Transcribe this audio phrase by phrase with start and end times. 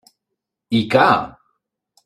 [0.79, 1.05] I ca!